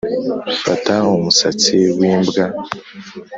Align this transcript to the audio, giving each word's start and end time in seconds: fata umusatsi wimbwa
fata 0.63 0.95
umusatsi 1.17 1.77
wimbwa 1.97 2.45